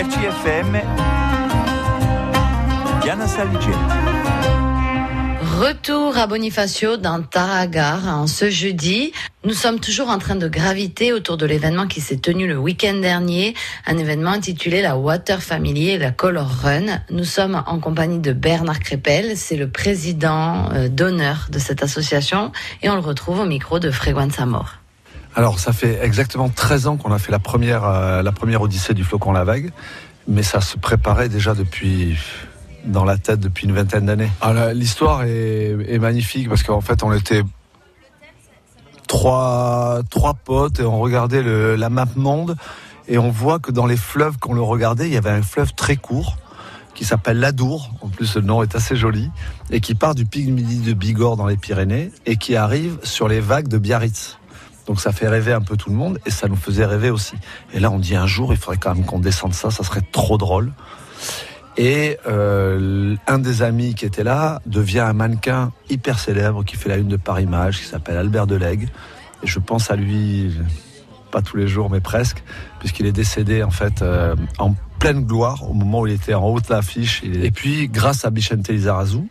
RCFM, 0.00 0.80
Diana 3.02 3.26
Saligeti. 3.26 3.68
Retour 5.60 6.16
à 6.16 6.26
Bonifacio 6.26 6.96
dans 6.96 7.20
Taragar 7.20 8.08
en 8.08 8.26
ce 8.26 8.48
jeudi. 8.48 9.12
Nous 9.44 9.52
sommes 9.52 9.78
toujours 9.78 10.08
en 10.08 10.16
train 10.16 10.36
de 10.36 10.48
graviter 10.48 11.12
autour 11.12 11.36
de 11.36 11.44
l'événement 11.44 11.86
qui 11.86 12.00
s'est 12.00 12.16
tenu 12.16 12.48
le 12.48 12.56
week-end 12.56 12.94
dernier, 12.94 13.54
un 13.86 13.98
événement 13.98 14.30
intitulé 14.30 14.80
la 14.80 14.96
Water 14.96 15.42
Family 15.42 15.90
et 15.90 15.98
la 15.98 16.12
Color 16.12 16.48
Run. 16.48 16.86
Nous 17.10 17.24
sommes 17.24 17.62
en 17.66 17.78
compagnie 17.78 18.20
de 18.20 18.32
Bernard 18.32 18.80
Crépel, 18.80 19.36
c'est 19.36 19.56
le 19.56 19.68
président 19.68 20.70
euh, 20.72 20.88
d'honneur 20.88 21.48
de 21.52 21.58
cette 21.58 21.82
association 21.82 22.52
et 22.82 22.88
on 22.88 22.94
le 22.94 23.02
retrouve 23.02 23.40
au 23.40 23.46
micro 23.46 23.78
de 23.78 23.90
Fréquence 23.90 24.40
Amor. 24.40 24.80
Alors 25.36 25.58
ça 25.58 25.72
fait 25.72 25.98
exactement 26.02 26.48
13 26.48 26.86
ans 26.88 26.96
qu'on 26.96 27.12
a 27.12 27.18
fait 27.18 27.32
la 27.32 27.38
première, 27.38 27.84
euh, 27.84 28.22
la 28.22 28.32
première 28.32 28.62
odyssée 28.62 28.94
du 28.94 29.04
flocon 29.04 29.32
la 29.32 29.44
vague, 29.44 29.70
mais 30.26 30.42
ça 30.42 30.60
se 30.60 30.76
préparait 30.76 31.28
déjà 31.28 31.54
depuis 31.54 32.18
dans 32.84 33.04
la 33.04 33.18
tête 33.18 33.40
depuis 33.40 33.66
une 33.66 33.72
vingtaine 33.72 34.06
d'années. 34.06 34.30
Ah, 34.40 34.72
l'histoire 34.72 35.24
est, 35.24 35.98
magnifique 36.00 36.48
parce 36.48 36.62
qu'en 36.62 36.80
fait, 36.80 37.02
on 37.02 37.12
était 37.12 37.42
trois, 39.06 40.00
trois 40.10 40.34
potes 40.34 40.80
et 40.80 40.84
on 40.84 40.98
regardait 40.98 41.42
la 41.76 41.90
map 41.90 42.06
monde 42.16 42.56
et 43.06 43.18
on 43.18 43.30
voit 43.30 43.58
que 43.58 43.70
dans 43.70 43.86
les 43.86 43.96
fleuves 43.96 44.38
qu'on 44.38 44.54
le 44.54 44.62
regardait, 44.62 45.06
il 45.06 45.12
y 45.12 45.16
avait 45.16 45.30
un 45.30 45.42
fleuve 45.42 45.74
très 45.74 45.96
court 45.96 46.36
qui 46.94 47.04
s'appelle 47.04 47.38
l'Adour, 47.38 47.92
en 48.02 48.08
plus 48.08 48.34
le 48.34 48.42
nom 48.42 48.62
est 48.62 48.74
assez 48.74 48.94
joli, 48.94 49.30
et 49.70 49.80
qui 49.80 49.94
part 49.94 50.14
du 50.14 50.26
pic 50.26 50.48
midi 50.48 50.78
de 50.80 50.92
Bigorre 50.92 51.36
dans 51.36 51.46
les 51.46 51.56
Pyrénées 51.56 52.10
et 52.26 52.36
qui 52.36 52.56
arrive 52.56 52.98
sur 53.04 53.26
les 53.26 53.40
vagues 53.40 53.68
de 53.68 53.78
Biarritz. 53.78 54.39
Donc 54.86 55.00
ça 55.00 55.12
fait 55.12 55.28
rêver 55.28 55.52
un 55.52 55.60
peu 55.60 55.76
tout 55.76 55.90
le 55.90 55.96
monde 55.96 56.18
et 56.26 56.30
ça 56.30 56.48
nous 56.48 56.56
faisait 56.56 56.84
rêver 56.84 57.10
aussi. 57.10 57.36
Et 57.72 57.80
là 57.80 57.90
on 57.90 57.98
dit 57.98 58.16
un 58.16 58.26
jour 58.26 58.52
il 58.52 58.58
faudrait 58.58 58.78
quand 58.78 58.94
même 58.94 59.04
qu'on 59.04 59.20
descende 59.20 59.54
ça, 59.54 59.70
ça 59.70 59.84
serait 59.84 60.02
trop 60.12 60.38
drôle. 60.38 60.72
Et 61.76 62.18
euh, 62.26 63.16
un 63.26 63.38
des 63.38 63.62
amis 63.62 63.94
qui 63.94 64.04
était 64.04 64.24
là 64.24 64.60
devient 64.66 65.00
un 65.00 65.12
mannequin 65.12 65.72
hyper 65.88 66.18
célèbre 66.18 66.64
qui 66.64 66.76
fait 66.76 66.88
la 66.88 66.96
une 66.96 67.08
de 67.08 67.16
Paris 67.16 67.46
Match, 67.46 67.78
qui 67.78 67.86
s'appelle 67.86 68.16
Albert 68.16 68.46
Delegue. 68.46 68.88
Et 69.42 69.46
je 69.46 69.58
pense 69.58 69.90
à 69.90 69.96
lui, 69.96 70.54
pas 71.30 71.40
tous 71.40 71.56
les 71.56 71.68
jours, 71.68 71.88
mais 71.88 72.00
presque, 72.00 72.42
puisqu'il 72.80 73.06
est 73.06 73.12
décédé 73.12 73.62
en 73.62 73.70
fait 73.70 74.02
euh, 74.02 74.34
en 74.58 74.74
pleine 74.98 75.24
gloire 75.24 75.68
au 75.70 75.72
moment 75.72 76.00
où 76.00 76.06
il 76.06 76.12
était 76.12 76.34
en 76.34 76.44
haut 76.44 76.60
de 76.60 76.66
l'affiche. 76.68 77.22
Et 77.24 77.50
puis, 77.50 77.88
grâce 77.88 78.24
à 78.24 78.30
Bichente 78.30 78.68
Lizarazu, 78.68 79.22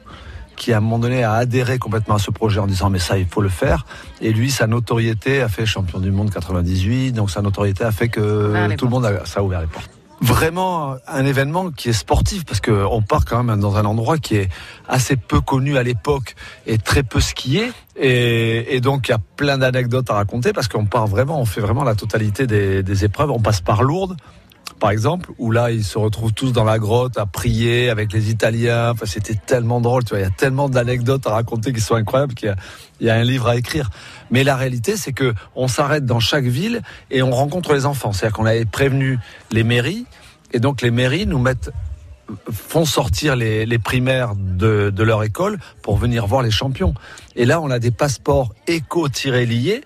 qui 0.60 0.74
à 0.74 0.78
un 0.78 0.82
moment 0.82 1.00
donné 1.00 1.24
a 1.24 1.34
adhéré 1.34 1.80
complètement 1.80 2.16
à 2.16 2.20
ce 2.20 2.30
projet 2.30 2.60
en 2.60 2.68
disant 2.68 2.92
mais 2.92 3.00
ça 3.00 3.18
il 3.18 3.26
faut 3.26 3.42
le 3.42 3.50
faire. 3.50 3.86
Et 4.22 4.32
lui 4.32 4.52
sa 4.52 4.68
notoriété 4.68 5.42
a 5.42 5.50
fait 5.50 5.66
champion 5.66 6.00
du 6.00 6.12
monde 6.12 6.30
98 6.30 7.14
donc 7.14 7.32
sa 7.32 7.42
notoriété 7.42 7.84
a 7.84 7.92
fait 7.92 8.10
que 8.10 8.76
tout 8.76 8.86
le 8.86 8.92
monde 8.92 9.06
a, 9.06 9.26
ça 9.26 9.40
a 9.40 9.44
ouvert 9.44 9.62
les 9.62 9.68
portes. 9.68 9.90
Vraiment 10.22 10.96
un 11.08 11.26
événement 11.26 11.72
qui 11.72 11.90
est 11.90 11.94
sportif 11.94 12.44
parce 12.44 12.60
que 12.60 12.72
on 12.72 13.02
part 13.02 13.24
quand 13.24 13.42
même 13.42 13.62
dans 13.62 13.78
un 13.78 13.86
endroit 13.86 14.18
qui 14.18 14.36
est 14.36 14.50
assez 14.90 15.16
peu 15.16 15.40
connu 15.40 15.78
à 15.78 15.84
l'époque 15.84 16.36
et 16.68 16.78
très 16.78 17.04
peu 17.04 17.22
skié. 17.22 17.72
Et, 17.96 18.76
et 18.76 18.82
donc 18.82 19.08
il 19.08 19.12
y 19.12 19.14
a 19.14 19.20
plein 19.38 19.58
d'anecdotes 19.58 20.10
à 20.10 20.16
raconter 20.16 20.52
parce 20.52 20.68
qu'on 20.68 20.86
part 20.86 21.08
vraiment, 21.08 21.40
on 21.40 21.46
fait 21.46 21.62
vraiment 21.62 21.86
la 21.86 21.96
totalité 21.96 22.48
des, 22.48 22.84
des 22.84 23.06
épreuves. 23.06 23.32
On 23.32 23.40
passe 23.40 23.62
par 23.62 23.82
Lourdes, 23.82 24.18
par 24.80 24.92
exemple, 24.92 25.32
où 25.38 25.52
là 25.52 25.72
ils 25.72 25.84
se 25.84 25.98
retrouvent 25.98 26.34
tous 26.34 26.52
dans 26.52 26.64
la 26.64 26.80
grotte 26.80 27.18
à 27.18 27.26
prier 27.26 27.90
avec 27.90 28.14
les 28.14 28.30
Italiens. 28.30 28.92
Enfin, 28.92 29.06
c'était 29.06 29.36
tellement 29.36 29.82
drôle, 29.82 30.04
tu 30.04 30.12
vois. 30.12 30.20
Il 30.20 30.24
y 30.24 30.26
a 30.26 30.32
tellement 30.32 30.70
d'anecdotes 30.70 31.28
à 31.28 31.32
raconter 31.32 31.74
qui 31.74 31.82
sont 31.82 31.96
incroyables 31.96 32.34
qu'il 32.34 32.56
y, 33.02 33.10
a 33.10 33.16
un 33.16 33.24
livre 33.24 33.48
à 33.48 33.58
écrire. 33.58 33.90
Mais 34.32 34.44
la 34.44 34.56
réalité, 34.56 34.96
c'est 34.96 35.14
que 35.14 35.34
on 35.56 35.68
s'arrête 35.68 36.06
dans 36.06 36.20
chaque 36.20 36.46
ville 36.46 36.82
et 37.12 37.22
on 37.22 37.32
rencontre 37.32 37.74
les 37.74 37.86
enfants. 37.86 38.14
C'est-à-dire 38.14 38.38
qu'on 38.38 38.46
avait 38.46 38.66
prévenu 38.66 39.20
les 39.52 39.64
mairies 39.64 40.06
et 40.52 40.60
donc 40.60 40.82
les 40.82 40.92
mairies 40.92 41.28
nous 41.28 41.40
mettent 41.40 41.72
font 42.52 42.86
sortir 42.86 43.36
les, 43.36 43.66
les 43.66 43.80
primaires 43.80 44.36
de, 44.36 44.92
de, 44.96 45.04
leur 45.04 45.24
école 45.24 45.58
pour 45.82 45.98
venir 45.98 46.28
voir 46.28 46.44
les 46.44 46.52
champions. 46.52 46.94
Et 47.36 47.46
là, 47.46 47.60
on 47.60 47.72
a 47.72 47.80
des 47.80 47.90
passeports 47.90 48.54
éco-liés 48.68 49.84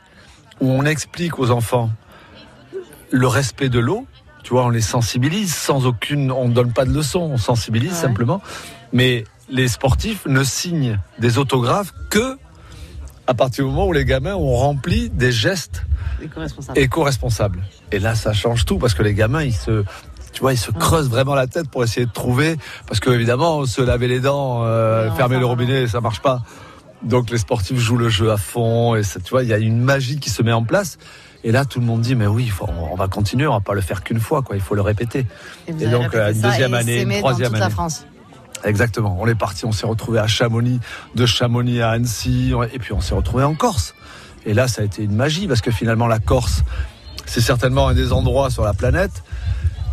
où 0.59 0.69
on 0.69 0.84
explique 0.84 1.40
aux 1.40 1.51
enfants 1.51 1.90
le 3.12 3.28
respect 3.28 3.69
de 3.69 3.79
l'eau, 3.79 4.06
tu 4.43 4.53
vois, 4.53 4.65
on 4.65 4.69
les 4.69 4.81
sensibilise 4.81 5.53
sans 5.53 5.85
aucune, 5.85 6.31
on 6.31 6.49
ne 6.49 6.53
donne 6.53 6.73
pas 6.73 6.85
de 6.85 6.93
leçons, 6.93 7.21
on 7.21 7.37
sensibilise 7.37 7.93
simplement. 7.93 8.41
Mais 8.91 9.23
les 9.49 9.67
sportifs 9.67 10.25
ne 10.25 10.43
signent 10.43 10.99
des 11.19 11.37
autographes 11.37 11.93
que 12.09 12.37
à 13.25 13.33
partir 13.33 13.63
du 13.63 13.71
moment 13.71 13.87
où 13.87 13.93
les 13.93 14.05
gamins 14.05 14.35
ont 14.35 14.55
rempli 14.55 15.09
des 15.09 15.31
gestes 15.31 15.85
éco-responsables. 16.75 17.63
Et 17.91 17.99
là, 17.99 18.15
ça 18.15 18.33
change 18.33 18.65
tout 18.65 18.77
parce 18.77 18.93
que 18.93 19.03
les 19.03 19.13
gamins, 19.13 19.43
ils 19.43 19.53
se, 19.53 19.83
tu 20.33 20.41
vois, 20.41 20.53
ils 20.53 20.57
se 20.57 20.71
creusent 20.71 21.09
vraiment 21.09 21.35
la 21.35 21.47
tête 21.47 21.69
pour 21.69 21.83
essayer 21.83 22.05
de 22.05 22.11
trouver, 22.11 22.57
parce 22.87 22.99
que 22.99 23.09
évidemment, 23.09 23.65
se 23.65 23.81
laver 23.81 24.07
les 24.07 24.19
dents, 24.19 24.63
euh, 24.65 25.09
fermer 25.11 25.39
le 25.39 25.45
robinet, 25.45 25.87
ça 25.87 26.01
marche 26.01 26.21
pas. 26.21 26.41
Donc 27.03 27.30
les 27.30 27.38
sportifs 27.38 27.78
jouent 27.78 27.97
le 27.97 28.09
jeu 28.09 28.31
à 28.31 28.38
fond 28.38 28.96
et 28.96 29.03
ça, 29.03 29.19
tu 29.19 29.31
vois, 29.31 29.44
il 29.44 29.50
y 29.50 29.53
a 29.53 29.58
une 29.58 29.81
magie 29.81 30.19
qui 30.19 30.30
se 30.30 30.41
met 30.41 30.53
en 30.53 30.64
place. 30.64 30.97
Et 31.44 31.52
là, 31.52 31.66
tout 31.66 31.81
le 31.81 31.86
monde 31.86 32.02
dit, 32.02 32.16
mais 32.16 32.28
oui, 32.28 32.50
on 32.62 32.96
va 32.96 33.09
continuer, 33.09 33.46
on 33.47 33.53
va 33.53 33.59
pas 33.59 33.74
le 33.74 33.81
faire 33.81 34.02
qu'une 34.03 34.22
fois, 34.22 34.41
quoi. 34.41 34.56
Il 34.56 34.62
faut 34.62 34.75
le 34.75 34.81
répéter. 34.81 35.25
Et, 35.68 35.74
donc, 35.74 36.16
une 36.16 36.41
deuxième 36.41 36.74
année, 36.74 37.02
une 37.02 37.18
troisième 37.19 37.53
année. 37.53 37.59
La 37.59 37.69
France. 37.69 38.06
Exactement. 38.64 39.18
On 39.19 39.28
est 39.28 39.36
parti, 39.36 39.66
on 39.66 39.74
s'est 39.74 39.86
retrouvé 39.86 40.19
à 40.19 40.28
Chamonix, 40.28 40.80
de 41.16 41.25
Chamonix 41.25 41.81
à 41.81 41.90
Annecy, 41.90 42.53
et 42.72 42.80
puis 42.80 42.94
on 42.94 43.02
s'est 43.02 43.14
retrouvé 43.14 43.44
en 43.44 43.56
Corse. 43.56 43.94
Et 44.46 44.53
là, 44.53 44.70
ça 44.70 44.84
a 44.84 44.85
été 44.85 45.03
une 45.03 45.16
magie 45.16 45.47
parce 45.47 45.59
que 45.59 45.72
finalement, 45.72 46.08
la 46.08 46.20
Corse, 46.20 46.64
c'est 47.25 47.41
certainement 47.41 47.90
un 47.90 47.94
des 47.94 48.14
endroits 48.14 48.50
sur 48.50 48.64
la 48.64 48.74
planète 48.74 49.24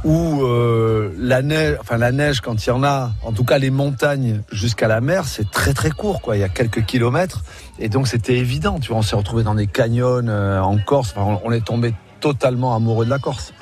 où 0.04 0.42
euh, 0.42 1.12
la 1.18 1.42
neige, 1.42 1.76
enfin 1.80 1.98
la 1.98 2.12
neige 2.12 2.40
quand 2.40 2.64
il 2.64 2.68
y 2.68 2.72
en 2.72 2.82
a, 2.82 3.12
en 3.22 3.32
tout 3.32 3.44
cas 3.44 3.58
les 3.58 3.70
montagnes 3.70 4.42
jusqu'à 4.50 4.88
la 4.88 5.00
mer, 5.00 5.24
c'est 5.26 5.50
très 5.50 5.74
très 5.74 5.90
court 5.90 6.20
quoi. 6.20 6.36
Il 6.36 6.40
y 6.40 6.44
a 6.44 6.48
quelques 6.48 6.84
kilomètres 6.84 7.42
et 7.78 7.88
donc 7.88 8.08
c'était 8.08 8.36
évident. 8.36 8.78
Tu 8.80 8.88
vois, 8.88 8.98
on 8.98 9.02
s'est 9.02 9.16
retrouvé 9.16 9.42
dans 9.42 9.54
des 9.54 9.66
canyons 9.66 10.26
euh, 10.28 10.60
en 10.60 10.78
Corse. 10.78 11.14
Enfin, 11.16 11.40
on 11.44 11.52
est 11.52 11.64
tombé 11.64 11.94
totalement 12.20 12.74
amoureux 12.74 13.04
de 13.04 13.10
la 13.10 13.18
Corse. 13.18 13.52